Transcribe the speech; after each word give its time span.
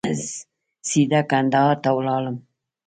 سیده 0.89 1.21
کندهار 1.31 1.75
ته 1.83 1.89
ولاړم. 1.97 2.37